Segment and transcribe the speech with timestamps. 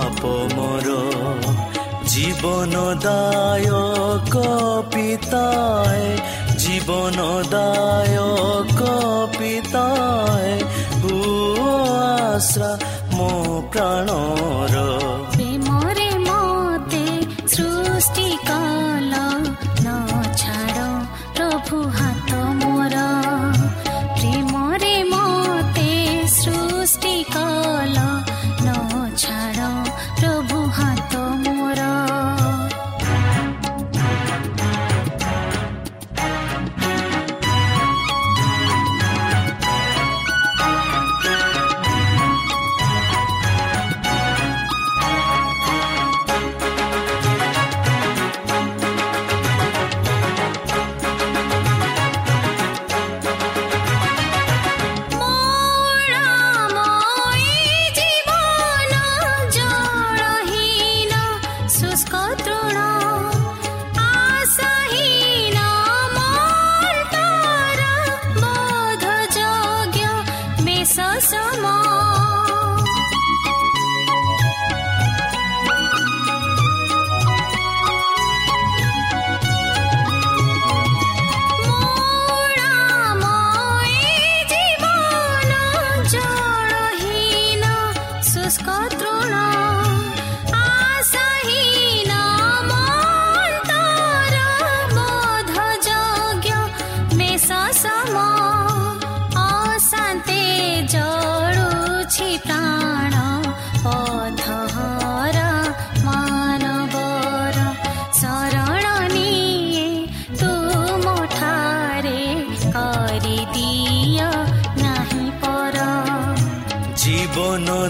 [0.00, 0.22] পাপ
[0.56, 0.86] মর
[2.12, 2.84] জীবনদায়ক
[4.92, 6.06] পিতায়
[6.62, 8.00] জীবনদায়ক
[9.38, 10.54] পিতায়
[11.06, 11.14] ও
[12.24, 12.72] আশ্রা
[13.16, 13.30] মো
[13.72, 14.08] প্রাণ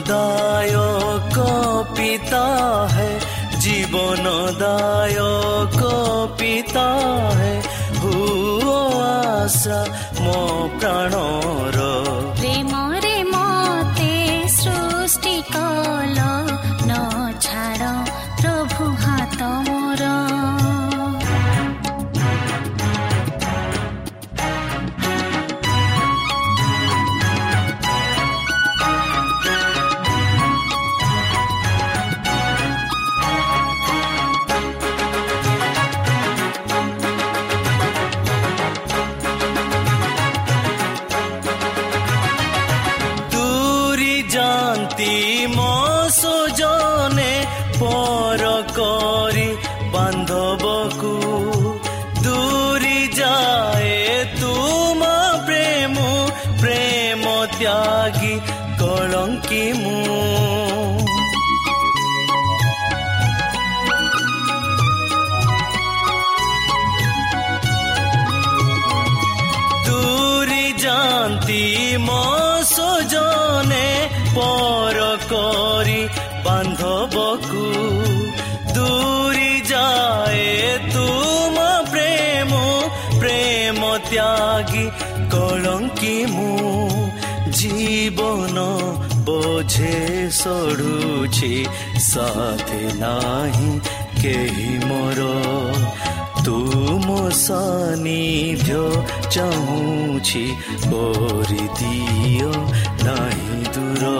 [0.00, 1.36] জীবনদায়ক
[1.96, 2.46] পিতা
[2.94, 3.10] হে
[3.60, 5.00] জীবনদায়ক
[6.38, 6.88] পিতা
[7.38, 7.54] হে
[7.94, 8.70] ভুয়
[9.40, 9.80] আশা
[10.20, 10.40] মো
[10.80, 11.79] প্রাণর
[44.34, 45.14] জানতি
[45.58, 47.34] মসজনে
[47.80, 48.40] পর
[48.78, 49.48] করি
[49.92, 51.14] বান্ধবকু।
[52.24, 53.92] দূরি যায়
[54.40, 55.16] তুমা
[55.46, 55.94] প্রেম
[56.60, 57.22] প্রেম
[57.58, 58.34] ত্যাগী
[58.80, 60.19] কলঙ্কি মু
[88.10, 88.62] ଜୀବନ
[89.26, 89.90] ବୋଝେ
[90.34, 91.50] ସଢୁଛି
[92.06, 93.70] ସାଥେ ନାହିଁ
[94.16, 95.26] କେହି ମୋର
[96.46, 98.82] ତୁମ ସାନିଧ୍ୟ
[99.36, 100.44] ଚାହୁଁଛି
[100.86, 102.50] କରିଦିଅ
[103.06, 104.12] ନାହିଁ ଦୂର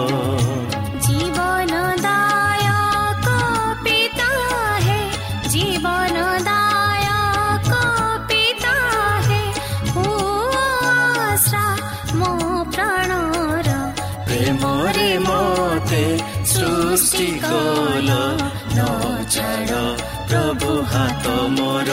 [19.31, 19.97] ଛାଡ଼।
[20.29, 21.89] ପ୍ରଭୁ ହାତ ମୋର।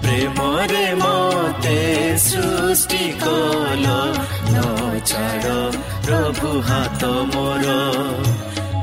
[0.00, 3.86] ପ୍ରେମରେ ମୋତେ ସୃଷ୍ଟି କଲ।
[4.50, 4.60] ନ
[5.06, 5.72] ଛାଡ଼।
[6.06, 7.64] ପ୍ରଭୁ ହାତ ମୋର।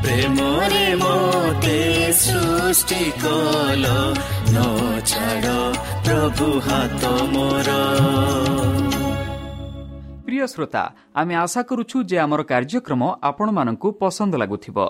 [0.04, 3.86] ପ୍ରେମରେ ମୋତେ ସୃଷ୍ଟି କଲ।
[4.52, 4.56] ନ
[5.00, 5.74] ଛାଡ଼।
[6.06, 7.66] ପ୍ରଭୁ ହାତ ମୋର।
[10.26, 14.90] প্রিয় শ্রোতা আমি আশা করুছু যে আমার কার্যক্রম আপনার পসন্দ লাগুব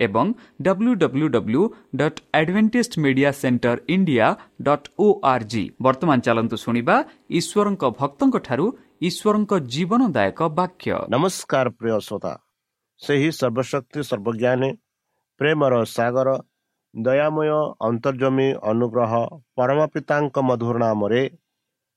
[0.00, 0.26] ଏବଂ
[0.66, 1.62] W W W
[2.00, 4.26] dot Adventist media centre India
[4.66, 6.96] dot O R G ବର୍ତ୍ତମାନ ଚାଲନ୍ତୁ ଶୁଣିବା
[7.38, 8.66] ଈଶ୍ୱରଙ୍କ ଭକ୍ତଙ୍କଠାରୁ
[9.08, 12.32] ଈଶ୍ୱରଙ୍କ ଜୀବନଦାୟକ ବାକ୍ୟ ନମସ୍କାର ପ୍ରିୟ ଶ୍ରୋତା
[13.00, 14.70] ସେହି ସର୍ବଶକ୍ତି ସର୍ବଜ୍ଞାନୀ
[15.40, 16.28] ପ୍ରେମର ସାଗର
[16.94, 17.50] ଦୟାମୟ
[17.88, 19.12] ଅନ୍ତର୍ଜମୀ ଅନୁଗ୍ରହ
[19.56, 21.22] ପରମ ପିତାଙ୍କ ମଧୁର ନାମରେ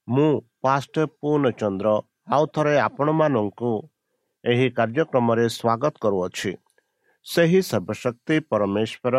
[0.07, 0.29] ମୁଁ
[0.63, 1.87] ପାଷ୍ଟ ପୂର୍ଣ୍ଣଚନ୍ଦ୍ର
[2.35, 3.71] ଆଉ ଥରେ ଆପଣମାନଙ୍କୁ
[4.43, 6.51] ଏହି କାର୍ଯ୍ୟକ୍ରମରେ ସ୍ୱାଗତ କରୁଅଛି।
[7.25, 9.15] ସେହି ସର୍ବଶକ୍ତି ପରମେଶ୍ୱର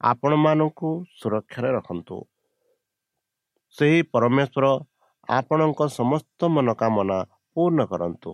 [0.00, 2.16] ଆପଣମାନଙ୍କୁ ସୁରକ୍ଷାରେ ରଖନ୍ତୁ।
[3.76, 4.66] ସେହି ପରମେଶ୍ୱର
[5.28, 7.18] ଆପଣଙ୍କ ସମସ୍ତ ମନୋକାମନା
[7.56, 8.32] ପୂର୍ଣ୍ଣ କରନ୍ତୁ।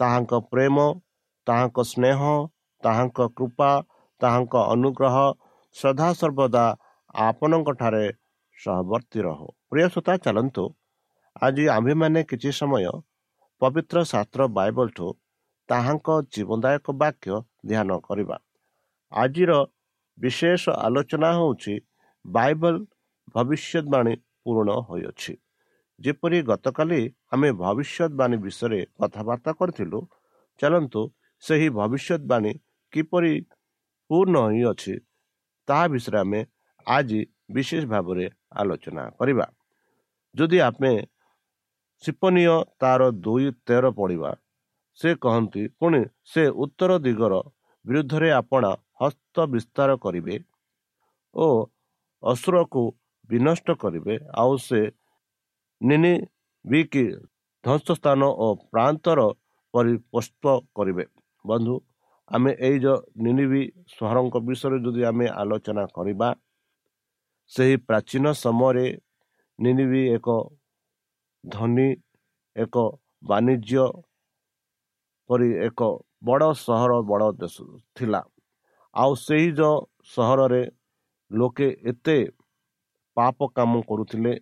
[0.00, 0.76] ତାହାଙ୍କ ପ୍ରେମ
[1.46, 2.20] ତାହାଙ୍କ ସ୍ନେହ
[2.82, 3.70] ତାହାଙ୍କ କୃପା
[4.20, 5.16] ତାହାଙ୍କ ଅନୁଗ୍ରହ
[5.76, 6.64] ସଦାସର୍ବଦା
[7.24, 8.04] ଆପଣଙ୍କଠାରେ
[8.58, 10.64] ସହବର୍ତ୍ତୀ ରହୁ। ପ୍ରିୟ ଶ୍ରୋତା ଚାଲନ୍ତୁ।
[11.42, 12.86] ଆଜି ଆମ୍ଭେମାନେ କିଛି ସମୟ
[13.62, 15.06] ପବିତ୍ର ଶାସ୍ତ୍ର ବାଇବଲଠୁ
[15.68, 17.36] ତାହାଙ୍କ ଜୀବନଦାୟକ ବାକ୍ୟ
[17.68, 18.36] ଧ୍ୟାନ କରିବା।
[19.12, 19.52] ଆଜିର
[20.18, 21.74] ବିଶେଷ ଆଲୋଚନା ହେଉଛି
[22.24, 22.74] ବାଇବଲ
[23.34, 24.14] ଭବିଷ୍ୟତବାଣୀ
[24.44, 25.32] ପୂରଣ ହୋଇଅଛି।
[26.00, 27.00] ଯେପରି ଗତକାଲି
[27.32, 30.00] ଆମେ ଭବିଷ୍ୟତବାଣୀ ବିଷୟରେ କଥାବାର୍ତ୍ତା କରିଥିଲୁ
[30.60, 31.02] ଚାଲନ୍ତୁ
[31.42, 32.52] ସେହି ଭବିଷ୍ୟତବାଣୀ
[32.92, 33.32] କିପରି
[34.10, 34.94] ପୂର୍ଣ୍ଣ ହୋଇଅଛି
[35.68, 36.40] ତାହା ବିଷୟରେ ଆମେ
[36.86, 37.20] ଆଜି
[37.54, 38.26] ବିଶେଷ ଭାବରେ
[38.60, 39.46] ଆଲୋଚନା କରିବା।
[40.34, 40.92] ଯଦି ଆମେ
[42.02, 44.30] ସିପନୀୟ ତାର ଦୁଇ ତେର ପଡ଼ିବା
[44.98, 46.00] ସେ କହନ୍ତି ପୁଣି
[46.32, 47.34] ସେ ଉତ୍ତର ଦିଗର
[47.86, 50.36] ବିରୁଦ୍ଧରେ ଆପଣା ହସ୍ତ ବିସ୍ତାର କରିବେ
[51.34, 51.46] ଓ
[52.22, 52.82] ଅସୁରକୁ
[53.30, 54.80] ବିନଷ୍ଟ କରିବେ। ଆଉ ସେ
[55.80, 56.14] ନିନି
[56.64, 57.04] ବିକି
[57.64, 59.20] ଧ୍ୱଂସ ସ୍ଥାନ ଓ ପ୍ରାନ୍ତର
[59.74, 60.44] ପରିପୋଷ୍ଟ
[60.76, 61.04] କରିବେ।
[61.44, 61.74] ବନ୍ଧୁ
[62.30, 63.62] ଆମେ ଏଇ ଯେଉଁ ନିନିବି
[63.96, 66.28] ସହରଙ୍କ ବିଷୟରେ ଯଦି ଆମେ ଆଲୋଚନା କରିବା
[67.52, 68.86] ସେହି ପ୍ରାଚୀନ ସମୟରେ
[69.58, 70.28] ନିନିବି ଏକ
[71.44, 71.88] ଧନୀ
[72.56, 72.74] ଏକ
[73.22, 73.84] ବାଣିଜ୍ୟ
[75.30, 75.80] ପରି ଏକ
[76.26, 77.56] ବଡ଼ ସହର ବଡ଼ ଦେଶ
[77.96, 78.20] ଥିଲା।
[78.94, 79.76] ଆଉ ସେହି ଯେଉଁ
[80.14, 80.62] ସହରରେ
[81.30, 82.18] ଲୋକେ ଏତେ
[83.16, 84.32] ପାପ କାମ କରୁଥିଲେ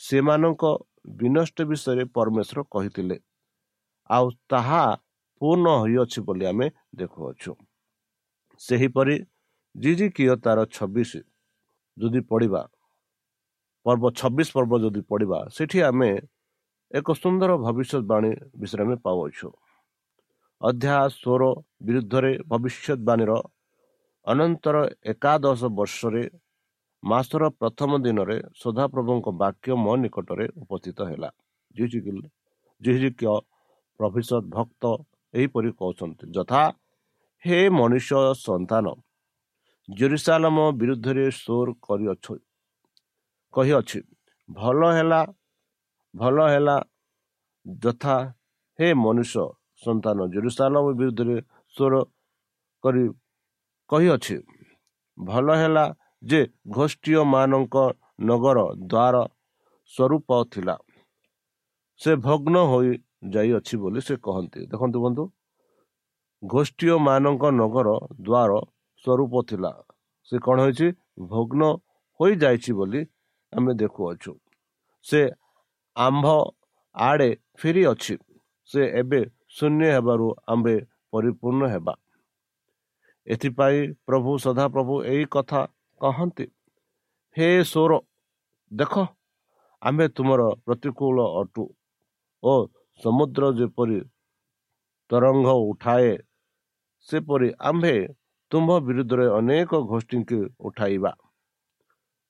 [0.00, 0.64] ସେମାନଙ୍କ
[1.20, 3.16] ବିନଷ୍ଟ ବିଷୟରେ ପରମେଶ୍ୱର କହିଥିଲେ।
[4.10, 4.82] ଆଉ ତାହା
[5.40, 6.66] ପୂର୍ଣ୍ଣ ହୋଇଅଛି ବୋଲି ଆମେ
[6.98, 7.52] ଦେଖୁଅଛୁ।
[8.60, 9.16] ସେହିପରି
[9.74, 11.10] ଜିଜି କିଅ ତାର ଛବିଶ
[11.96, 12.62] ଯଦି ପଢ଼ିବା
[13.86, 16.10] ପର୍ବ ଛବିଶ ପର୍ବ ଯଦି ପଢ଼ିବା ସେଠି ଆମେ
[16.90, 19.48] ଏକ ସୁନ୍ଦର ଭବିଷ୍ୟତବାଣୀ ବିଷୟରେ ଆମେ ପାଉଅଛୁ।
[20.60, 21.42] ଅଧ୍ୟାୟ ସ୍ୱର
[21.82, 23.32] ବିରୁଦ୍ଧରେ ଭବିଷ୍ୟତବାଣୀର
[24.26, 24.76] ଅନନ୍ତର
[25.12, 26.24] ଏକାଦଶ ବର୍ଷରେ
[27.02, 31.30] ମାସର ପ୍ରଥମ ଦିନରେ ସଦାପ୍ରଭୁଙ୍କ ବାକ୍ୟ ମୋ ନିକଟରେ ଉପସ୍ଥିତ ହେଲା।
[34.00, 34.84] ଭବିଷ୍ୟତ ଭକ୍ତ
[35.34, 36.62] ଏହିପରି କହୁଛନ୍ତି ଯଥା
[37.42, 38.86] ହେ ମନୁଷ୍ୟ ସନ୍ତାନ
[39.88, 42.26] ଜେରୁସାଲମ ବିରୁଦ୍ଧରେ ସ୍ୱର କରିଅଛ
[43.54, 44.00] କହିଅଛି
[44.48, 45.20] ଭଲ ହେଲା
[46.14, 46.76] ଭଲ ହେଲା
[47.66, 48.16] ଯଥା
[48.78, 49.46] ହେ ମନୁଷ୍ୟ
[49.82, 51.36] ସନ୍ତାନ ଜେରୁସାଲମ ବିରୁଦ୍ଧରେ
[51.74, 51.94] ସ୍ୱର
[52.84, 53.04] କରି
[53.90, 54.36] କହିଅଛି
[55.18, 55.84] ଭଲ ହେଲା
[56.30, 56.40] ଯେ
[56.76, 57.76] ଗୋଷ୍ଠୀୟମାନଙ୍କ
[58.28, 58.58] ନଗର
[58.90, 59.16] ଦ୍ୱାର
[59.92, 60.76] ସ୍ୱରୂପ ଥିଲା।
[62.00, 62.90] ସେ ଭଗ୍ନ ହୋଇ
[63.34, 65.24] ଯାଇଅଛି ବୋଲି ସେ କହନ୍ତି। ଦେଖନ୍ତୁ ବନ୍ଧୁ
[66.42, 67.88] ଗୋଷ୍ଠୀୟମାନଙ୍କ ନଗର
[68.26, 68.50] ଦ୍ୱାର
[69.04, 69.72] ସ୍ୱରୂପ ଥିଲା।
[70.28, 70.88] ସେ କ'ଣ ହୋଇଛି?
[71.32, 71.62] ଭଗ୍ନ
[72.20, 73.00] ହୋଇଯାଇଛି ବୋଲି
[73.52, 74.32] ଆମେ ଦେଖୁଅଛୁ।
[75.06, 75.20] ସେ
[75.96, 76.26] ଆମ୍ଭ
[76.94, 78.14] ଆଡ଼େ ଫେରି ଅଛି
[78.70, 79.20] ସେ ଏବେ
[79.56, 80.76] ଶୂନ୍ୟ ହେବାରୁ ଆମ୍ଭେ
[81.12, 81.94] ପରିପୂର୍ଣ୍ଣ ହେବା।
[83.26, 85.60] ଏଥିପାଇଁ ପ୍ରଭୁ ସଦାପ୍ରଭୁ ଏହି କଥା
[86.00, 86.46] କହନ୍ତି
[87.36, 87.92] ହେ ସ୍ୱର
[88.70, 88.94] ଦେଖ
[89.82, 91.64] ଆମ୍ଭେ ତୁମର ପ୍ରତିକୂଳ ଅଟୁ
[92.42, 92.54] ଓ
[93.02, 93.98] ସମୁଦ୍ର ଯେପରି
[95.10, 96.12] ତରଙ୍ଗ ଉଠାଏ
[97.08, 97.94] ସେପରି ଆମ୍ଭେ
[98.52, 101.12] ତୁମ୍ଭ ବିରୁଦ୍ଧରେ ଅନେକ ଗୋଷ୍ଠୀଙ୍କୁ ଉଠାଇବା।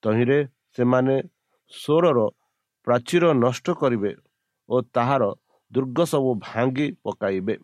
[0.02, 0.38] ତହିଁରେ
[0.74, 1.16] ସେମାନେ
[1.72, 2.18] ସ୍ୱରର
[2.86, 4.12] ପ୍ରାଚୀର ନଷ୍ଟ କରିବେ
[4.68, 5.22] ଓ ତାହାର
[5.72, 7.54] ଦୁର୍ଗ ସବୁ ଭାଙ୍ଗି ପକାଇବେ।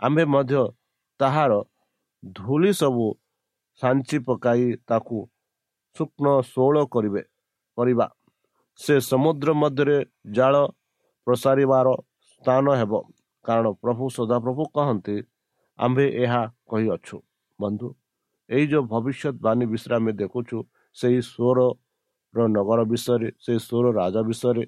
[0.00, 0.62] ଆମ୍ଭେ ମଧ୍ୟ
[1.20, 1.52] ତାହାର
[2.22, 3.06] ଧୂଳି ସବୁ
[3.82, 5.18] ସାଞ୍ଚି ପକାଇ ତାକୁ
[5.96, 7.22] ଶୁକ୍ନ ଷୋଳ କରିବେ
[7.78, 8.06] କରିବା।
[8.78, 9.98] ସେ ସମୁଦ୍ର ମଧ୍ୟରେ
[10.36, 10.54] ଜାଳ
[11.26, 11.86] ପ୍ରସାରିବାର
[12.30, 12.92] ସ୍ଥାନ ହେବ।
[13.44, 15.16] କାରଣ ପ୍ରଭୁ ସଦାପ୍ରଭୁ କହନ୍ତି
[15.78, 17.16] ଆମ୍ଭେ ଏହା କହିଅଛୁ।
[17.58, 17.88] ବନ୍ଧୁ
[18.50, 20.58] ଏଇ ଯେଉଁ ଭବିଷ୍ୟତବାଣୀ ବିଷୟରେ ଆମେ ଦେଖୁଛୁ
[20.96, 24.64] ସେଇ ସ୍ୱରର ନଗର ବିଷୟରେ ସେଇ ସ୍ୱର ରାଜା ବିଷୟରେ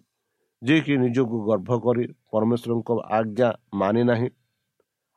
[0.62, 3.48] ଯିଏକି ନିଜକୁ ଗର୍ଭ କରି ପରମେଶ୍ୱରଙ୍କ ଆଜ୍ଞା
[3.80, 4.28] ମାନି ନାହିଁ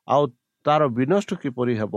[0.08, 0.24] ଆଉ
[0.66, 1.96] ତାର ବିନଷ୍ଟ କିପରି ହେବ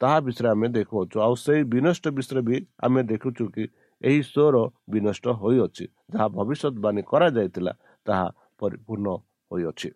[0.00, 3.64] ତାହା ବିଷୟରେ ଆମେ ଦେଖୁଅଛୁ। ଆଉ ସେଇ ବିନଷ୍ଟ ବିଷୟରେ ବି ଆମେ ଦେଖୁଛୁ କି
[4.02, 4.56] ଏହି ସ୍ୱର
[4.92, 7.72] ବିନଷ୍ଟ ହୋଇଅଛି ଯାହା ଭବିଷ୍ୟତବାଣୀ କରାଯାଇଥିଲା
[8.06, 8.26] ତାହା
[8.60, 9.08] ପରିପୂର୍ଣ୍ଣ
[9.50, 9.88] ହୋଇଅଛି।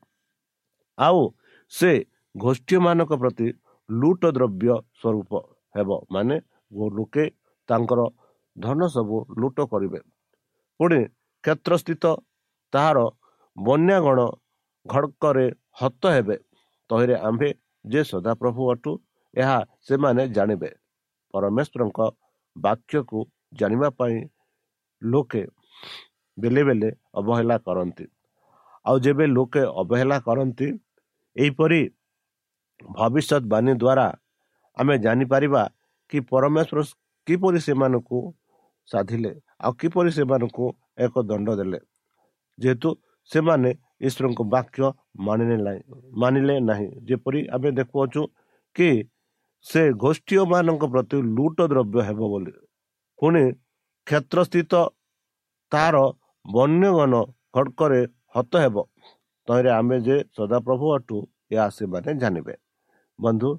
[0.98, 1.20] ଆଉ
[1.72, 1.90] ସେ
[2.34, 3.48] ଗୋଷ୍ଠୀମାନଙ୍କ ପ୍ରତି
[3.88, 5.32] ଲୁଟ ଦ୍ରବ୍ୟ ସ୍ୱରୂପ
[5.74, 6.36] ହେବ ମାନେ
[6.96, 7.24] ଲୋକେ
[7.68, 8.00] ତାଙ୍କର
[8.56, 10.00] ଧନ ସବୁ ଲୁଟ କରିବେ।
[10.80, 11.00] ପୁଣି
[11.44, 12.04] କ୍ଷେତ୍ରସ୍ଥିତ
[12.72, 12.98] ତାହାର
[13.56, 14.18] ବନ୍ୟାଗଣ
[14.86, 15.46] ଘଡ଼କରେ
[15.80, 16.36] ହତ ହେବେ।
[16.90, 17.50] ତହିଁରେ ଆମ୍ଭେ
[17.84, 18.92] ଯେ ସଦାପ୍ରଭୁ ଅଟୁ
[19.34, 20.70] ଏହା ସେମାନେ ଜାଣିବେ।
[21.34, 22.00] ପରମେଶ୍ୱରଙ୍କ
[22.56, 23.18] ବାକ୍ୟକୁ
[23.60, 24.16] ଜାଣିବା ପାଇଁ
[25.02, 25.42] ଲୋକେ
[26.38, 28.06] ବେଲେ ବେଲେ ଅବହେଳା କରନ୍ତି।
[28.86, 30.68] ଆଉ ଯେବେ ଲୋକେ ଅବହେଳା କରନ୍ତି
[31.36, 31.80] ଏହିପରି
[32.80, 34.06] ଭବିଷ୍ୟତବାଣୀ ଦ୍ୱାରା
[34.76, 35.62] ଆମେ ଜାଣିପାରିବା
[36.12, 36.80] କି ପରମେଶ୍ୱର
[37.26, 38.18] କିପରି ସେମାନଙ୍କୁ
[38.88, 39.32] ସାଧିଲେ
[39.64, 40.66] ଆଉ କିପରି ସେମାନଙ୍କୁ
[41.04, 41.78] ଏକ ଦଣ୍ଡ ଦେଲେ।
[42.58, 42.88] ଯେହେତୁ
[43.30, 43.70] ସେମାନେ
[44.06, 44.86] ଈଶ୍ୱରଙ୍କ ବାକ୍ୟ
[45.26, 45.80] ମାନିଲେ ନାହିଁ
[46.22, 48.22] ମାନିଲେ ନାହିଁ। ଯେପରି ଆମେ ଦେଖୁଅଛୁ
[48.76, 48.88] କି
[49.66, 52.52] ସେ ଗୋଷ୍ଠୀୟମାନଙ୍କ ପ୍ରତି ଲୁଟ ଦ୍ରବ୍ୟ ହେବ ବୋଲି।
[53.18, 53.42] ପୁଣି
[54.06, 54.72] କ୍ଷେତ୍ରସ୍ଥିତ
[55.72, 55.96] ତାହାର
[56.46, 57.12] ବନ୍ୟଗଣ
[57.54, 58.00] ଖଡ଼କରେ
[58.34, 58.76] ହତ ହେବ।
[59.48, 61.16] ତହିଁରେ ଆମେ ଯେ ସଦାପ୍ରଭୁ ଅଟୁ
[61.52, 62.54] ଏହା ସେମାନେ ଜାଣିବେ।
[63.18, 63.50] ବନ୍ଧୁ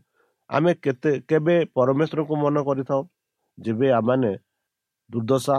[0.50, 3.02] ଆମେ କେତେ କେବେ ପରମେଶ୍ୱରକୁ ମନ କରିଥାଉ?
[3.58, 4.32] ଯେବେ ଆମମାନେ
[5.10, 5.58] ଦୁର୍ଦ୍ଦଶା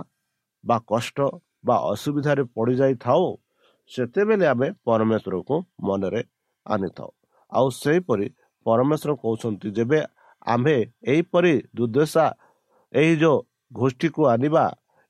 [0.64, 1.18] ବା କଷ୍ଟ
[1.64, 3.25] ବା ଅସୁବିଧାରେ ପଡ଼ିଯାଇଥାଉ
[3.90, 5.54] ସେତେବେଳେ ଆମେ ପରମେଶ୍ୱରକୁ
[5.87, 6.23] ମନରେ
[6.66, 7.11] ଆଣିଥାଉ।
[7.52, 8.26] ଆଉ ସେହିପରି
[8.66, 10.00] ପରମେଶ୍ୱର କହୁଛନ୍ତି ଯେବେ
[10.47, 10.76] ଆମ୍ଭେ
[11.12, 12.26] ଏହିପରି ଦୁର୍ଦ୍ଦଶା
[12.92, 13.38] ଏହି ଯେଉଁ
[13.73, 14.64] ଗୋଷ୍ଠୀକୁ ଆଣିବା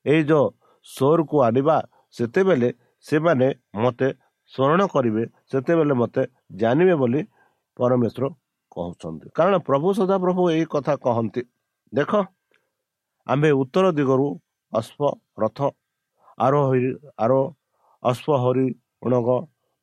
[0.05, 0.45] ଏଇ ଯେଉଁ
[0.87, 1.77] ସ୍ୱରକୁ ଆଣିବା
[2.15, 2.69] ସେତେବେଳେ
[3.05, 4.07] ସେମାନେ ମୋତେ
[4.53, 6.23] ସ୍ମରଣ କରିବେ ସେତେବେଳେ ମୋତେ
[6.61, 7.21] ଜାଣିବେ ବୋଲି
[7.79, 8.25] ପରମେଶ୍ୱର
[8.75, 11.41] କହୁଛନ୍ତି। କାରଣ ପ୍ରଭୁ ସଦାପ୍ରଭୁ ଏହି କଥା କହନ୍ତି।
[11.93, 12.11] ଦେଖ
[13.27, 14.27] ଆମ୍ଭେ ଉତ୍ତର ଦିଗରୁ
[14.73, 15.01] ଅଶ୍ବ
[15.43, 15.59] ରଥ
[16.37, 16.81] ଆରୋହୀ
[17.23, 17.41] ଆରୋ
[18.03, 18.67] ଅଶ୍ଵହରି
[19.05, 19.29] ଉଣଗ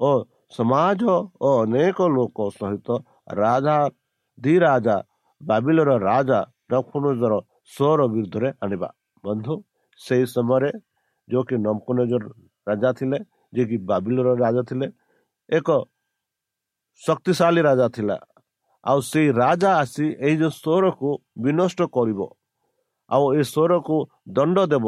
[0.01, 0.11] ଓ
[0.57, 1.03] ସମାଜ
[1.47, 2.89] ଓ ଅନେକ ଲୋକ ସହିତ
[3.41, 3.77] ରାଜା
[4.39, 4.97] ଦି ରାଜା
[5.41, 6.39] ବାବିଲର ରାଜା
[6.73, 7.35] ନଖୁନଜର
[7.75, 8.89] ସ୍ୱର ବିରୁଦ୍ଧରେ ଆଣିବା।
[9.25, 9.55] ବନ୍ଧୁ
[10.01, 10.71] ସେହି ସମୟରେ
[11.29, 12.25] ଯେଉଁ କି ନମକୁନଜର
[12.67, 13.19] ରାଜା ଥିଲେ
[13.55, 14.87] ଯିଏକି ବାବିଲର ରାଜା ଥିଲେ
[15.49, 15.69] ଏକ
[17.03, 18.17] ଶକ୍ତିଶାଳୀ ରାଜା ଥିଲା।
[18.85, 21.09] ଆଉ ସେଇ ରାଜା ଆସି ଏଇ ଯେଉଁ ସ୍ୱରକୁ
[21.45, 22.21] ବିନଷ୍ଟ କରିବ
[23.11, 23.97] ଆଉ ଏ ସ୍ୱରକୁ
[24.37, 24.87] ଦଣ୍ଡ ଦେବ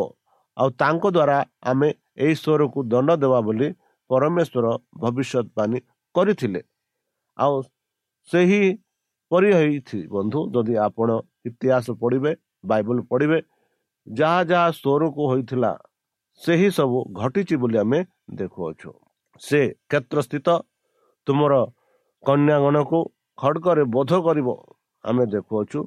[0.56, 1.38] ଆଉ ତାଙ୍କ ଦ୍ୱାରା
[1.70, 1.88] ଆମେ
[2.22, 3.68] ଏହି ସ୍ୱରକୁ ଦଣ୍ଡ ଦେବା ବୋଲି
[4.10, 4.66] ପରମେଶ୍ୱର
[5.02, 5.78] ଭବିଷ୍ୟତବାଣୀ
[6.14, 6.60] କରିଥିଲେ।
[7.38, 7.54] ଆଉ
[8.28, 8.62] ସେହି
[9.30, 11.08] ପରି ହେଇଛି ବନ୍ଧୁ ଯଦି ଆପଣ
[11.48, 12.32] ଇତିହାସ ପଢ଼ିବେ
[12.70, 13.38] ବାଇବଲ ପଢ଼ିବେ
[14.06, 15.72] ଯାହା ଯାହା ସ୍ୱରକୁ ହୋଇଥିଲା
[16.42, 18.00] ସେହି ସବୁ ଘଟିଛି ବୋଲି ଆମେ
[18.38, 18.90] ଦେଖୁଅଛୁ।
[19.42, 20.48] ସେ କ୍ଷେତ୍ର ସ୍ଥିତ
[21.26, 21.52] ତୁମର
[22.24, 22.98] କନ୍ୟାଗଣକୁ
[23.38, 24.48] ଖଡ଼କରେ ବୋଧ କରିବ
[25.04, 25.80] ଆମେ ଦେଖୁଅଛୁ।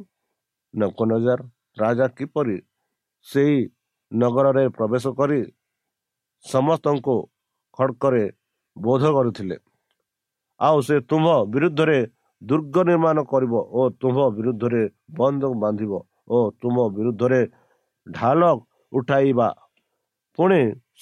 [0.74, 1.40] ନକନଜାର
[1.78, 2.58] ରାଜା କିପରି
[3.28, 3.60] ସେହି
[4.12, 5.40] ନଗରରେ ପ୍ରବେଶ କରି
[6.46, 7.16] ସମସ୍ତଙ୍କୁ
[7.78, 8.24] ଖଡ଼କରେ
[8.78, 9.58] ବୋଧ କରୁଥିଲେ।
[10.60, 12.00] ଆଉ ସେ ତୁମ୍ଭ ବିରୁଦ୍ଧରେ
[12.42, 14.84] ଦୁର୍ଗ ନିର୍ମାଣ କରିବ ଓ ତୁମ୍ଭ ବିରୁଦ୍ଧରେ
[15.18, 15.94] ବନ୍ଦ ବାନ୍ଧିବ
[16.28, 17.42] ଓ ତୁମ ବିରୁଦ୍ଧରେ
[18.08, 18.42] ଢାଲ
[18.94, 19.50] ଉଠାଇବା।
[20.38, 20.62] ପୁଣି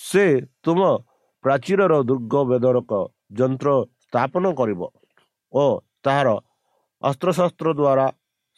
[0.10, 0.26] ସେ
[0.64, 0.80] ତୁମ
[1.44, 2.92] ପ୍ରାଚୀରର ଦୁର୍ଗ ବେଦରକ
[3.40, 3.70] ଯନ୍ତ୍ର
[4.06, 4.82] ସ୍ଥାପନ କରିବ
[5.54, 5.64] ଓ
[6.04, 6.28] ତାହାର
[7.04, 8.08] ଅସ୍ତ୍ରଶସ୍ତ୍ର ଦ୍ୱାରା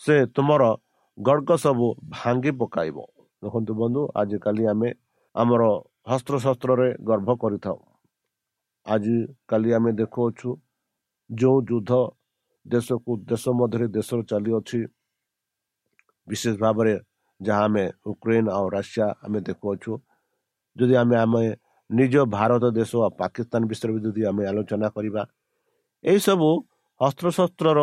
[0.01, 0.63] ସେ ତୁମର
[1.17, 2.97] ଗର୍ଗ ସବୁ ଭାଙ୍ଗି ପକାଇବ।
[3.43, 4.89] ଦେଖନ୍ତୁ ବନ୍ଧୁ ଆଜିକାଲି ଆମେ
[5.35, 5.63] ଆମର
[6.11, 7.77] ହସ୍ତ୍ରଶସ୍ତ୍ରରେ ଗର୍ଭ କରିଥାଉ।
[8.85, 10.49] ଆଜିକାଲି ଆମେ ଦେଖୁଅଛୁ
[11.29, 11.91] ଯେଉଁ ଯୁଦ୍ଧ
[12.65, 14.79] ଦେଶକୁ ଦେଶ ମଧ୍ୟରେ ଦେଶରେ ଚାଲିଅଛି।
[16.27, 16.93] ବିଶେଷ ଭାବରେ
[17.41, 19.91] ଯାହା ଆମେ ୟୁକ୍ରେନ ଆଉ ରାସିଆ ଆମେ ଦେଖୁଅଛୁ।
[20.75, 21.43] ଯଦି ଆମେ ଆମେ
[21.89, 25.21] ନିଜ ଭାରତ ଦେଶ ଆଉ ପାକିସ୍ତାନ ବିଷୟରେ ବି ଯଦି ଆମେ ଆଲୋଚନା କରିବା
[26.03, 26.49] ଏହିସବୁ
[27.01, 27.79] ଅସ୍ତ୍ରଶସ୍ତ୍ରର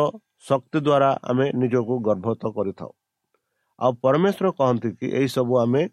[0.47, 2.91] ଶକ୍ତି ଦ୍ୱାରା ଆମେ ନିଜକୁ ଗର୍ଭତ କରିଥାଉ।
[3.79, 5.83] ଆଉ ପରମେଶ୍ୱର କହନ୍ତି କି ଏହିସବୁ ଆମେ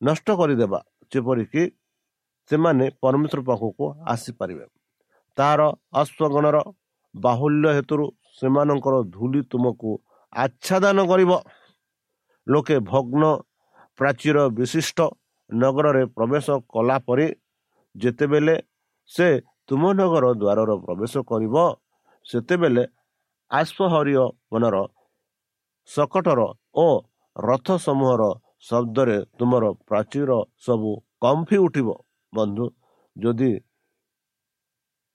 [0.00, 0.80] ନଷ୍ଟ କରିଦେବା
[1.12, 1.62] ଯେପରିକି
[2.50, 4.64] ସେମାନେ ପରମେଶ୍ୱର ପାଖକୁ ଆସିପାରିବେ।
[5.36, 5.60] ତାହାର
[6.00, 6.56] ଅଶ୍ୱଗଣର
[7.14, 8.04] ବାହୁଲ୍ୟ ହେତୁରୁ
[8.38, 9.90] ସେମାନଙ୍କର ଧୂଳି ତୁମକୁ
[10.32, 11.32] ଆଚ୍ଛାଦନ କରିବ।
[12.46, 13.22] ଲୋକେ ଭଗ୍ନ
[13.98, 14.98] ପ୍ରାଚୀର ବିଶିଷ୍ଟ
[15.50, 17.26] ନଗରରେ ପ୍ରବେଶ କଲା ପରେ
[17.94, 18.54] ଯେତେବେଳେ
[19.10, 19.28] ସେ
[19.68, 21.56] ତୁମ ନଗର ଦ୍ୱାରର ପ୍ରବେଶ କରିବ
[22.26, 22.84] ସେତେବେଳେ
[23.50, 24.76] ଆଶ୍ୱହରୀୟ ମନର
[25.88, 26.40] ସକଟର
[26.78, 26.86] ଓ
[27.36, 28.22] ରଥ ସମୂହର
[28.68, 30.30] ଶବ୍ଦରେ ତୁମର ପ୍ରାଚୀର
[30.66, 30.90] ସବୁ
[31.24, 31.88] କମ୍ଫି ଉଠିବ।
[32.32, 32.66] ବନ୍ଧୁ
[33.16, 33.52] ଯଦି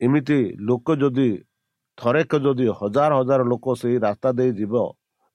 [0.02, 0.40] ଏମିତି
[0.70, 1.30] ଲୋକ ଯଦି
[1.98, 4.74] ଥରେକ ଯଦି ହଜାର ହଜାର ଲୋକ ସେଇ ରାସ୍ତା ଦେଇ ଯିବ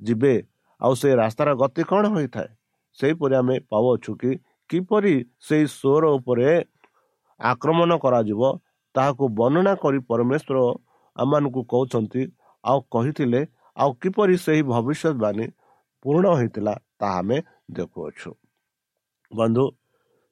[0.00, 0.34] ଯିବେ
[0.80, 2.50] ଆଉ ସେ ରାସ୍ତାର ଗତି କ'ଣ ହୋଇଥାଏ?
[2.98, 4.30] ସେହିପରି ଆମେ ପାଉଅଛୁ କି
[4.70, 5.14] କିପରି
[5.46, 6.48] ସେଇ ସ୍ୱର ଉପରେ
[7.40, 8.42] ଆକ୍ରମଣ କରାଯିବ
[8.94, 10.58] ତାହାକୁ ବର୍ଣ୍ଣନା କରି ପରମେଶ୍ୱର
[11.16, 12.22] ଆମମାନଙ୍କୁ କହୁଛନ୍ତି
[12.64, 13.40] ଆଉ କହିଥିଲେ
[13.76, 15.46] ଆଉ କିପରି ସେହି ଭବିଷ୍ୟତବାଣୀ
[16.08, 17.38] ପୂର୍ଣ୍ଣ ହୋଇଥିଲା ତାହା ଆମେ
[17.76, 18.30] ଦେଖୁଅଛୁ।
[19.32, 19.64] ବନ୍ଧୁ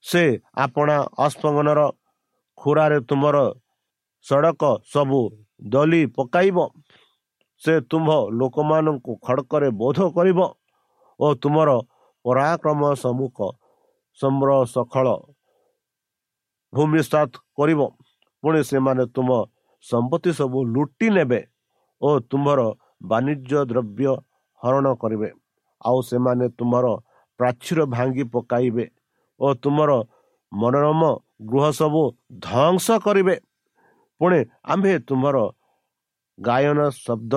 [0.04, 0.22] ସେ
[0.64, 1.80] ଆପଣା ଅସ୍ପଙ୍ଗନର
[2.58, 3.36] ଖୁରାରେ ତୁମର
[4.26, 5.20] ସଡ଼କ ସବୁ
[5.72, 6.58] ଦଲି ପକାଇବ।
[7.62, 10.40] ସେ ତୁମ୍ଭ ଲୋକମାନଙ୍କୁ ଖଡ଼କରେ ବୋଧ କରିବ
[11.20, 11.70] ଓ ତୁମର
[12.24, 13.38] ପରାକ୍ରମ ସମ୍ମୁଖ
[14.20, 15.06] ସମ୍ର ସଖଳ
[16.72, 17.80] ଭୂମିସାତ କରିବ।
[18.42, 19.30] ପୁଣି ସେମାନେ ତୁମ
[19.84, 21.40] ସମ୍ପତ୍ତି ସବୁ ଲୁଟି ନେବେ
[22.02, 22.60] ଓ ତୁମ୍ଭର
[23.10, 24.12] ବାଣିଜ୍ୟ ଦ୍ରବ୍ୟ
[24.60, 25.28] ହରଣ କରିବେ।
[25.80, 26.86] ଆଉ ସେମାନେ ତୁମର
[27.40, 28.86] ପ୍ରାଚୀର ଭାଙ୍ଗି ପକାଇବେ
[29.40, 29.90] ଓ ତୁମର
[30.52, 31.02] ମନୋରମ
[31.48, 32.02] ଗୃହ ସବୁ
[32.44, 33.36] ଧ୍ୱଂସ କରିବେ।
[34.20, 34.40] ପୁଣି
[34.72, 35.36] ଆମ୍ଭେ ତୁମର
[36.38, 37.34] ଗାୟନ ଶବ୍ଦ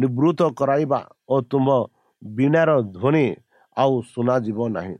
[0.00, 1.66] ନିବୃତ୍ତ କରାଇବା ଓ ତୁମ
[2.22, 3.26] ବିନାର ଧ୍ୱନି
[3.76, 4.96] ଆଉ ଶୁଣାଯିବ ନାହିଁ।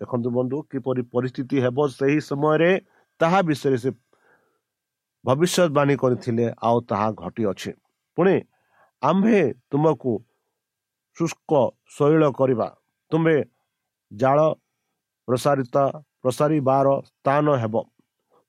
[0.00, 2.70] ଦେଖନ୍ତୁ ବନ୍ଧୁ କିପରି ପରିସ୍ଥିତି ହେବ ସେହି ସମୟରେ
[3.20, 3.90] ତାହା ବିଷୟରେ ସେ
[5.24, 7.70] ଭବିଷ୍ୟତବାଣୀ କରିଥିଲେ ଆଉ ତାହା ଘଟିଅଛି।
[8.18, 8.36] ପୁଣି
[9.02, 10.12] ଆମ୍ଭେ ତୁମକୁ
[11.16, 11.52] ଶୁଷ୍କ
[11.96, 12.68] ଶୈଳ କରିବା
[13.10, 13.36] ତୁମ୍ଭେ
[14.12, 14.38] ଜାଳ
[15.28, 15.76] ପ୍ରସାରିତ
[16.22, 17.74] ପ୍ରସାରିବାର ସ୍ଥାନ ହେବ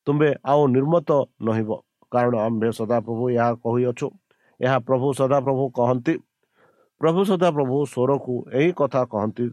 [0.08, 1.10] ତୁମ୍ଭେ ଆଉ ନିର୍ମତ
[1.46, 1.72] ନହିବ
[2.12, 4.08] କାରଣ ଆମ୍ଭେ ସଦାପ୍ରଭୁ ଏହା କହିଅଛୁ
[4.60, 6.14] ଏହା ପ୍ରଭୁ ସଦାପ୍ରଭୁ କହନ୍ତି
[7.02, 9.46] ପ୍ରଭୁ ସଦାପ୍ରଭୁ ସ୍ୱରକୁ ଏହି କଥା କହନ୍ତି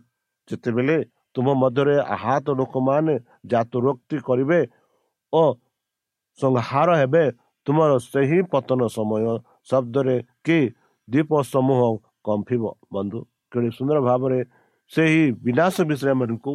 [0.48, 0.96] ଯେତେବେଳେ
[1.34, 3.14] ତୁମ ମଧ୍ୟରେ ଆହତ ଲୋକମାନେ
[3.46, 4.60] ଜାତୁରୋକ୍ତି କରିବେ
[5.32, 5.42] ଓ
[6.38, 7.24] ସଂହାର ହେବେ
[7.66, 9.26] ତୁମର ସେହି ପତନ ସମୟ
[9.70, 10.58] ଶବ୍ଦରେ କି
[11.08, 11.80] ଦ୍ୱୀପ ସମୂହ
[12.26, 13.20] କମ୍ଫିବ ବନ୍ଧୁ।
[13.52, 14.38] କେଡ଼େ ସୁନ୍ଦର ଭାବରେ
[14.92, 16.52] ସେହି ବିନାଶ ବିଷୟରେ ଆମମାନଙ୍କୁ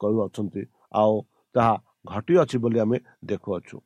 [0.00, 0.62] କହୁଅଛନ୍ତି
[1.00, 1.14] ଆଉ
[1.54, 1.74] ତାହା
[2.12, 2.98] ଘଟିଅଛି ବୋଲି ଆମେ
[3.30, 3.76] ଦେଖୁଅଛୁ।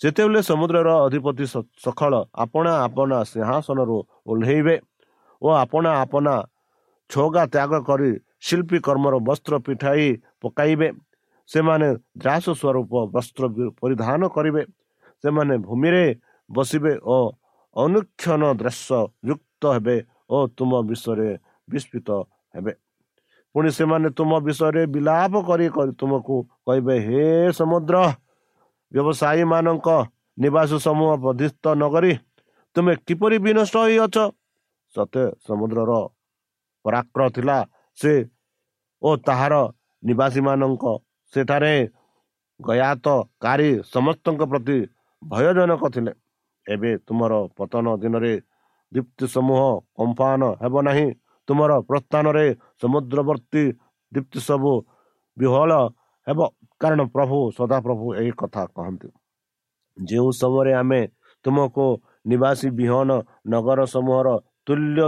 [0.00, 1.44] ସେତେବେଳେ ସମୁଦ୍ରର ଅଧିପତି
[1.84, 2.12] ସଖଳ
[2.44, 3.96] ଆପଣା ଆପଣା ସିଂହାସନରୁ
[4.30, 4.76] ଓହ୍ଲେଇବେ
[5.42, 6.34] ଓ ଆପଣା ଆପଣା
[7.10, 8.10] ଛଗା ତ୍ୟାଗ କରି
[8.46, 10.06] ଶିଳ୍ପୀ କର୍ମର ବସ୍ତ୍ର ପିଠାଇ
[10.42, 10.88] ପକାଇବେ
[11.50, 11.88] ସେମାନେ
[12.22, 13.42] ଦ୍ରାସ ସ୍ୱରୂପ ବସ୍ତ୍ର
[13.80, 14.62] ପରିଧାନ କରିବେ
[15.24, 16.04] ସେମାନେ ଭୂମିରେ
[16.50, 17.16] ବସିବେ ଓ
[17.76, 19.96] ଅନୁକ୍ଷଣ ଦୃଶ୍ୟ ଯୁକ୍ତ ହେବେ
[20.30, 21.28] ଓ ତୁମ ବିଷୟରେ
[21.68, 22.08] ବିସ୍ମିତ
[22.54, 22.72] ହେବେ।
[23.54, 25.66] ପୁଣି ସେମାନେ ତୁମ ବିଷୟରେ ବିଲାପ କରି
[26.00, 26.36] ତୁମକୁ
[26.66, 27.24] କହିବେ ହେ
[27.58, 27.96] ସମୁଦ୍ର
[28.92, 29.88] ବ୍ୟବସାୟୀ ମାନଙ୍କ
[30.38, 32.12] ନିବାସ ସମୂହ ବର୍ଦ୍ଧିତ ନଗରୀ
[32.76, 34.16] ତୁମେ କିପରି ବିନଷ୍ଟ ହୋଇଅଛ?
[34.94, 35.92] ସତେ ସମୁଦ୍ରର
[36.84, 37.58] ପରାକ୍ର ଥିଲା
[37.98, 38.12] ସେ
[39.02, 39.54] ଓ ତାହାର
[40.02, 40.84] ନିବାସୀ ମାନଙ୍କ
[41.32, 41.74] ସେଠାରେ
[42.60, 44.78] ଗୟାତକାରୀ ସମସ୍ତଙ୍କ ପ୍ରତି
[45.22, 46.12] ଭୟଜନକ ଥିଲେ।
[46.66, 48.32] ଏବେ ତୁମର ପତନ ଦିନରେ
[48.92, 49.62] ଦୀପ୍ତି ସମୂହ
[49.98, 51.08] କମ୍ପାନ ହେବ ନାହିଁ।
[51.48, 52.46] ତୁମର ପ୍ରସ୍ଥାନରେ
[52.80, 53.62] ସମୁଦ୍ରବର୍ତ୍ତୀ
[54.12, 54.72] ଦୀପ୍ତି ସବୁ
[55.36, 55.70] ବିହଳ
[56.26, 56.40] ହେବ।
[56.80, 59.08] କାରଣ ପ୍ରଭୁ ସଦାପ୍ରଭୁ ଏହି କଥା କହନ୍ତି।
[59.96, 61.00] ଯେଉଁ ସମୟରେ ଆମେ
[61.44, 61.86] ତୁମକୁ
[62.30, 63.10] ନିବାସୀ ବିହନ
[63.52, 64.28] ନଗର ସମୂହର
[64.66, 65.00] ତୁଲ୍ୟ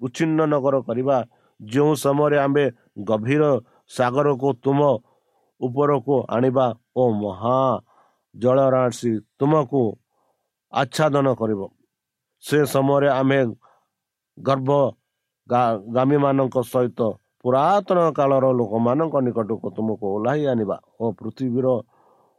[0.00, 1.16] ଉଚ୍ଛିନ୍ନ ନଗର କରିବା
[1.60, 2.64] ଯେଉଁ ସମୟରେ ଆମେ
[3.08, 3.42] ଗଭୀର
[3.96, 4.80] ସାଗରକୁ ତୁମ
[5.60, 6.66] ଉପରକୁ ଆଣିବା
[7.00, 7.58] ଓ ମହା
[8.34, 9.82] ଜଳରାଶି ତୁମକୁ
[10.72, 11.60] ଆଚ୍ଛାଦନ କରିବ।
[12.44, 13.40] ସେ ସମୟରେ ଆମେ
[14.38, 14.70] ଗର୍ଭ
[15.96, 17.00] ଗାମୀମାନଙ୍କ ସହିତ
[17.42, 21.66] ପୁରାତନ କାଳର ଲୋକମାନଙ୍କ ନିକଟକୁ ତୁମକୁ ଓହ୍ଲାଇ ଆଣିବା ଓ ପୃଥିବୀର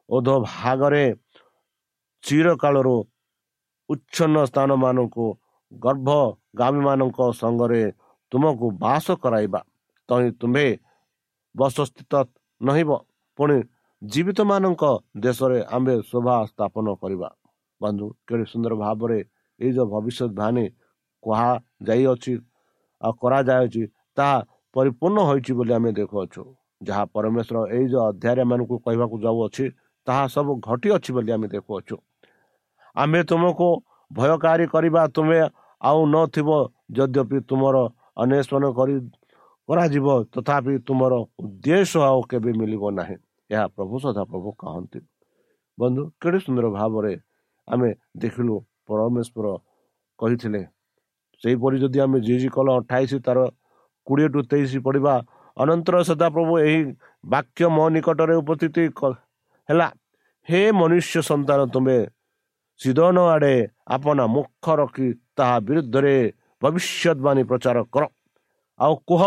[0.09, 1.05] ଓଧ ଭାଗରେ
[2.23, 2.95] ଚିର କାଳରୁ
[3.89, 5.25] ଉଚ୍ଛନ୍ନ ସ୍ଥାନ ମାନଙ୍କୁ
[5.71, 6.09] ଗର୍ଭ
[6.61, 7.83] ଗାମୀମାନଙ୍କ ସଙ୍ଗରେ
[8.31, 9.61] ତୁମକୁ ବାସ କରାଇବା।
[10.09, 10.67] ତହିଁ ତୁମ୍ଭେ
[11.55, 12.13] ବସସ୍ଥିତ
[12.61, 12.89] ନହିବ।
[13.39, 13.57] ପୁଣି
[14.01, 14.83] ଜୀବିତମାନଙ୍କ
[15.25, 17.29] ଦେଶରେ ଆମ୍ଭେ ଶୋଭା ସ୍ଥାପନ କରିବା।
[17.81, 19.19] ବନ୍ଧୁ କେଡ଼େ ସୁନ୍ଦର ଭାବରେ
[19.61, 20.65] ଏଇ ଯେଉଁ ଭବିଷ୍ୟତ ବାଣୀ
[21.23, 22.33] କୁହାଯାଇଅଛି
[23.01, 23.83] ଆଉ କରାଯାଉଛି
[24.17, 24.37] ତାହା
[24.75, 26.41] ପରିପୂର୍ଣ୍ଣ ହୋଇଛି ବୋଲି ଆମେ ଦେଖୁଅଛୁ।
[26.87, 29.65] ଯାହା ପରମେଶ୍ୱର ଏଇ ଯେଉଁ ଅଧ୍ୟାୟରେ ଏମାନଙ୍କୁ କହିବାକୁ ଯାଉଅଛି
[30.07, 31.95] ତାହା ସବୁ ଘଟିଅଛି ବୋଲି ଆମେ ଦେଖୁଅଛୁ।
[32.95, 33.67] ଆମେ ତୁମକୁ
[34.11, 35.39] ଭୟକାରୀ କରିବା ତୁମେ
[35.81, 36.49] ଆଉ ନଥିବ
[36.97, 37.75] ଯଦ୍ୟପି ତୁମର
[38.21, 38.95] ଅନ୍ୱେଷଣ କରି
[39.69, 43.17] କରାଯିବ ତଥାପି ତୁମର ଉଦ୍ଦେଶ୍ୟ ଆଉ କେବେ ମିଳିବ ନାହିଁ।
[43.49, 44.99] ଏହା ପ୍ରଭୁ ସଦା ପ୍ରଭୁ କହନ୍ତି।
[45.77, 47.13] ବନ୍ଧୁ କେଡ଼େ ସୁନ୍ଦର ଭାବରେ
[47.67, 47.89] ଆମେ
[48.21, 48.55] ଦେଖିଲୁ
[48.91, 49.45] ପରମେଶ୍ୱର
[50.19, 50.61] କହିଥିଲେ।
[51.41, 53.39] ସେହିପରି ଯଦି ଆମେ ଜି ଜି କଲ ଅଠାଇଶ ତାର
[54.07, 55.13] କୋଡ଼ିଏ ଟୁ ତେଇଶ ପଢ଼ିବା
[55.57, 56.79] ଅନନ୍ତର ସଦାପ୍ରଭୁ ଏହି
[57.33, 58.75] ବାକ୍ୟ ମୋ ନିକଟରେ ଉପସ୍ଥିତ
[59.69, 59.87] ହେଲା
[60.47, 61.97] ହେ ମନୁଷ୍ୟ ସନ୍ତାନ ତୁମେ
[62.79, 63.55] ସିଦନ ଆଡ଼େ
[63.95, 66.15] ଆପଣା ମୁଖ ରଖି ତାହା ବିରୁଦ୍ଧରେ
[66.61, 68.03] ଭବିଷ୍ୟତବାଣୀ ପ୍ରଚାର କର।
[68.79, 69.21] ଆଉ କୁହ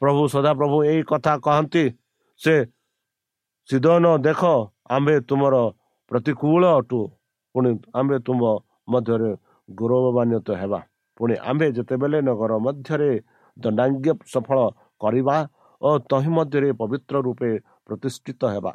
[0.00, 1.84] ପ୍ରଭୁ ସଦାପ୍ରଭୁ ଏହି କଥା କହନ୍ତି
[2.40, 2.54] ସେ
[3.68, 4.40] ସିଦନ ଦେଖ
[4.96, 5.54] ଆମ୍ଭେ ତୁମର
[6.10, 7.00] ପ୍ରତିକୂଳ ଅଟୁ
[7.54, 8.40] ପୁଣି ଆମ୍ଭେ ତୁମ
[8.88, 9.30] ମଧ୍ୟରେ
[9.68, 10.80] ଗୌରବାନ୍ୱିତ ହେବା।
[11.16, 13.10] ପୁଣି ଆମ୍ଭେ ଯେତେବେଳେ ନଗର ମଧ୍ୟରେ
[13.56, 14.58] ଦଣ୍ଡାଙ୍ଗ ସଫଳ
[15.02, 15.36] କରିବା
[15.82, 17.50] ଓ ତହିଁ ମଧ୍ୟରେ ପବିତ୍ର ରୂପେ
[17.86, 18.72] ପ୍ରତିଷ୍ଠିତ ହେବା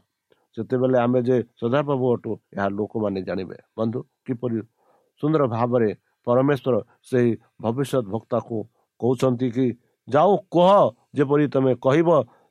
[0.57, 4.57] ସେତେବେଳେ ଆମେ ଯେ ସଦାପ୍ରଭୁ ଅଟୁ ଏହା ଲୋକମାନେ ଜାଣିବେ। ବନ୍ଧୁ କିପରି
[5.23, 5.89] ସୁନ୍ଦର ଭାବରେ
[6.27, 6.75] ପରମେଶ୍ୱର
[7.09, 7.31] ସେହି
[7.63, 8.57] ଭବିଷ୍ୟତ ଭକ୍ତାକୁ
[8.99, 9.67] କହୁଛନ୍ତି କି
[10.07, 10.69] ଯାଉ କୁହ
[11.17, 12.09] ଯେପରି ତମେ କହିବ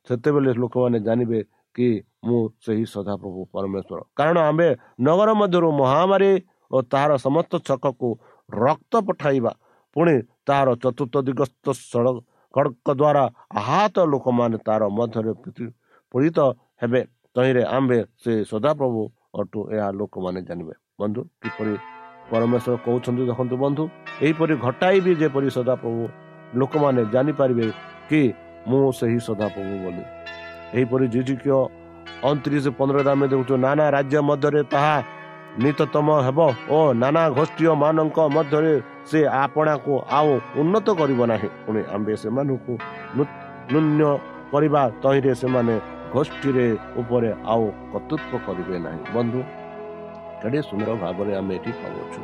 [0.09, 1.41] ସେତେବେଳେ ଲୋକମାନେ ଜାଣିବେ
[1.77, 1.89] କି
[2.27, 4.69] ମୁଁ ସେହି ସଦାପ୍ରଭୁ ପରମେଶ୍ୱର। କାରଣ ଆମ୍ଭେ
[5.07, 6.33] ନଗର ମଧ୍ୟରୁ ମହାମାରୀ
[6.71, 8.09] ଓ ତାହାର ସମସ୍ତ ଛକକୁ
[8.49, 9.53] ରକ୍ତ ପଠାଇବା।
[9.97, 10.15] ପୁଣି
[10.47, 13.25] ତାହାର ଚତୁର୍ଥ ଦିଗସ୍ଥ ସଡ଼କ ଦ୍ୱାରା
[13.63, 15.75] ଆହତ ଲୋକମାନେ ତାର ମଧ୍ୟରେ ପୀଡ଼ି-
[16.15, 16.39] ପୀଡ଼ିତ
[16.81, 17.01] ହେବେ।
[17.35, 19.01] ତହିଁରେ ଆମ୍ଭେ ସେ ସଦାପ୍ରଭୁ
[19.41, 21.75] ଅଟୁ ଏହା ଲୋକମାନେ ଜାଣିବେ। ବନ୍ଧୁ କିପରି
[22.31, 23.83] ପରମେଶ୍ୱର କହୁଛନ୍ତି ଦେଖନ୍ତୁ ବନ୍ଧୁ
[24.27, 26.03] ଏହିପରି ଘଟାଇବି ଯେପରି ସଦାପ୍ରଭୁ
[26.59, 27.67] ଲୋକମାନେ ଜାଣିପାରିବେ
[28.09, 28.21] କି
[28.69, 30.05] ମୁଁ ସେହି ସଦାପ୍ରଭୁ ବୋଲି।
[30.77, 31.61] ଏହିପରି ଜିଜିକିଅ
[32.29, 34.97] ଅଣତିରିଶ ପନ୍ଦରରେ ଆମେ ଦେଖୁଛୁ ନାନା ରାଜ୍ୟ ମଧ୍ୟରେ ତାହା
[35.57, 38.75] ନିତତମ ହେବ ଓ ନାନା ଗୋଷ୍ଠୀ ମାନଙ୍କ ମଧ୍ୟରେ
[39.11, 42.73] ସେ ଆପଣାକୁ ଆଉ ଉନ୍ନତ କରିବ ନାହିଁ। ପୁଣି ଆମ୍ଭେ ସେମାନଙ୍କୁ
[43.17, 43.35] ନୂ-
[43.73, 44.19] ନୂନ୍ୟ
[44.53, 45.75] କରିବା ତହିଁରେ ସେମାନେ
[46.13, 49.41] ଗୋଷ୍ଠୀରେ ଉପରେ ଆଉ କର୍ତ୍ତୃତ୍ୱ କରିବେ ନାହିଁ। ବନ୍ଧୁ
[50.43, 52.21] କେଡ଼େ ସୁନ୍ଦର ଭାବରେ ଆମେ ଏଠି ପାଉଛୁ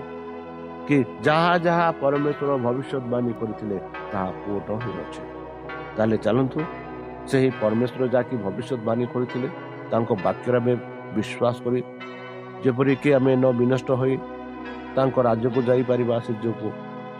[0.89, 3.77] କି ଯାହା ଯାହା ପରମେଶ୍ୱର ଭବିଷ୍ୟତବାଣୀ କରିଥିଲେ
[4.13, 5.23] ତାହା ପୁଅଟ ହୋଇଅଛି।
[5.97, 6.61] ତାହେଲେ ଚାଲନ୍ତୁ
[7.29, 9.49] ସେହି ପରମେଶ୍ୱର ଯାହାକି ଭବିଷ୍ୟତବାଣୀ କରିଥିଲେ
[9.91, 10.75] ତାଙ୍କ ବାକ୍ୟରେ ଆମେ
[11.17, 11.81] ବିଶ୍ୱାସ କରି
[12.63, 14.15] ଯେପରିକି ଆମେ ନ ବିନଷ୍ଟ ହୋଇ
[14.97, 16.71] ତାଙ୍କ ରାଜ୍ୟକୁ ଯାଇପାରିବା ସେ ଯୋଗୁଁ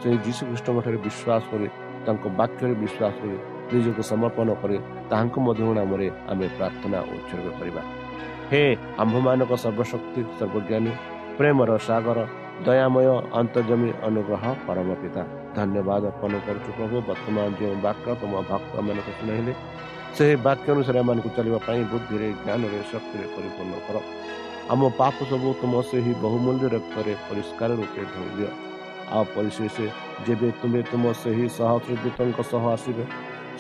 [0.01, 1.67] ସେହି ଯୀଶୁଖ୍ରୀଷ୍ଟଙ୍କ ଠାରେ ବିଶ୍ୱାସ କରି
[2.07, 3.37] ତାଙ୍କ ବାକ୍ୟରେ ବିଶ୍ୱାସ କରି
[3.73, 4.77] ନିଜକୁ ସମର୍ପଣ କରି
[5.11, 7.83] ତାହାଙ୍କ ମଧ୍ୟ ନାମରେ ଆମେ ପ୍ରାର୍ଥନା ଉତ୍ସର୍ଗ କରିବା।
[8.51, 8.63] ହେ
[9.03, 10.93] ଆମ୍ଭମାନଙ୍କ ସର୍ବଶକ୍ତି ସର୍ବଜ୍ଞାନୀ
[11.39, 12.19] ପ୍ରେମର ସାଗର
[12.67, 13.07] ଦୟାମୟ
[13.41, 15.23] ଅନ୍ତର୍ଜମୀ ଅନୁଗ୍ରହ ପରମ ପିତା।
[15.57, 19.53] ଧନ୍ୟବାଦ ଅର୍ପଣ କରୁଛୁ ପ୍ରଭୁ। ବର୍ତ୍ତମାନ ଯେଉଁ ବାକ୍ୟ ତୁମ ଭକ୍ତମାନଙ୍କୁ ଶୁଣାଇଲେ
[20.17, 23.97] ସେହି ବାକ୍ୟ ଅନୁସାରେ ଏମାନଙ୍କୁ ଚାଲିବା ପାଇଁ ବୁଦ୍ଧିରେ ଜ୍ଞାନରେ ଶକ୍ତିରେ ପରିପୂର୍ଣ୍ଣ କର।
[24.73, 28.51] ଆମ ପାପ ସବୁ ତୁମ ସେହି ବହୁମୂଲ୍ୟ ରକ୍ତରେ ପରିଷ୍କାର ରୂପେ ଧୋଇଦିଅ।
[29.15, 29.77] ଆଉ ପରିଶେଷ
[30.27, 33.05] ଯେବେ ତୁମେ ତୁମ ସେହି ସହସ୍ରଦୂତଙ୍କ ସହ ଆସିବେ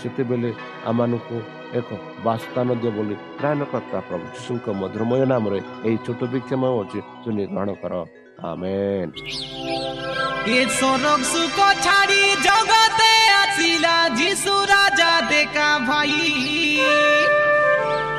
[0.00, 0.50] ସେତେବେଳେ
[0.90, 1.36] ଆମମାନଙ୍କୁ
[1.78, 1.88] ଏକ
[2.24, 7.94] ବାସସ୍ଥାନ ଦିଅ ବୋଲି ତ୍ରାଣକର୍ତ୍ତା ପ୍ରଭୁ ଶିଶୁଙ୍କ ମଧୁରମୟ ନାମରେ ଏହି ଛୋଟ ବିକ୍ଷମ ଅଛି ଶୁଣି ଗ୍ରହଣ କର।
[8.50, 9.10] ଆମେନ୍।
[10.78, 13.12] ସ୍ୱର୍ଗ ସୁଖ ଛାଡ଼ି ଜଗତେ
[13.42, 17.23] ଆସିଲା ଯିଶୁ ରାଜା ଦେଖା ଭାଇ।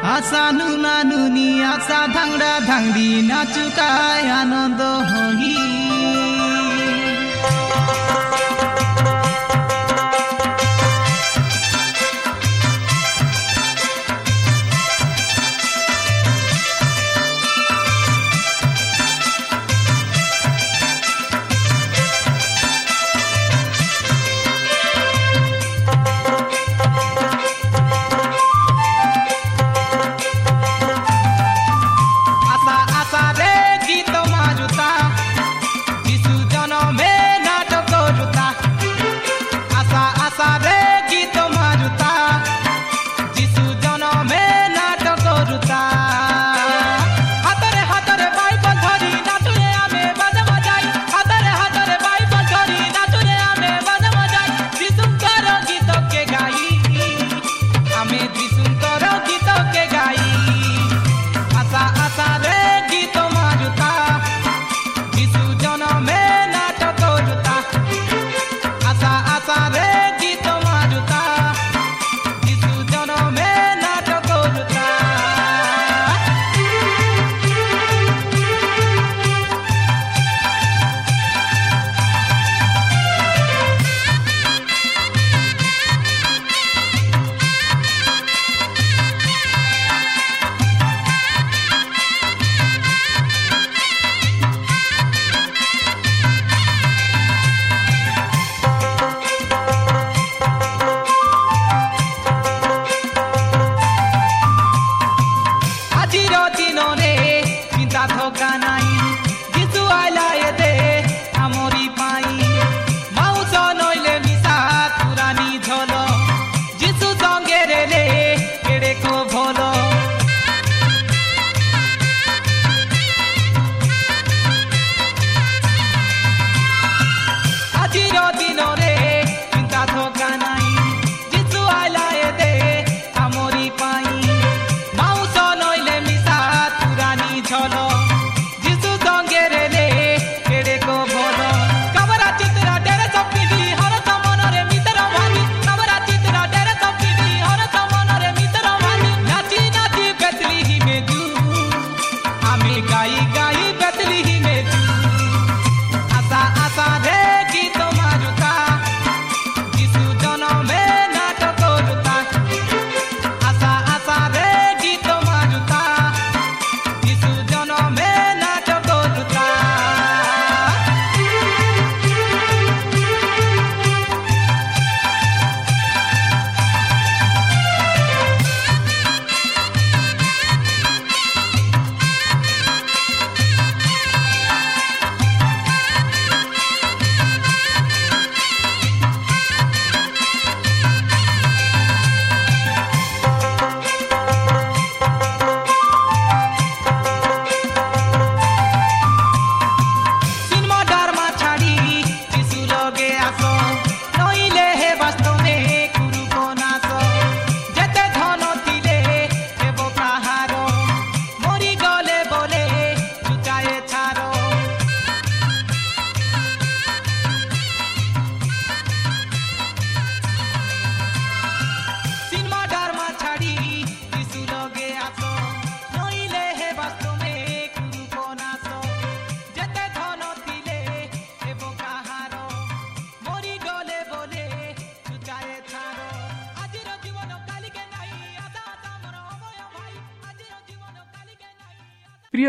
[0.07, 5.84] আশা নুনা নুনি আশা ধাংরা ধাংরি নাচুকায় আনন্দ হই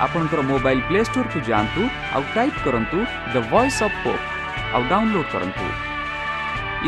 [0.00, 1.82] ଆପଣଙ୍କର ମୋବାଇଲ୍ ପ୍ଲେ ଷ୍ଟୋରକୁ ଯାଆନ୍ତୁ
[2.14, 2.98] ଆଉ ଟାଇପ୍ କରନ୍ତୁ
[3.32, 4.24] ଦ ଭଏସ୍ ଅଫ୍ ପୋପ୍
[4.74, 5.66] ଆଉ ଡାଉନଲୋଡ୍ କରନ୍ତୁ।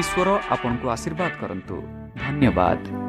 [0.00, 1.76] ଈଶ୍ୱର ଆପଣଙ୍କୁ ଆଶୀର୍ବାଦ କରନ୍ତୁ।
[2.16, 3.05] ଧନ୍ୟବାଦ।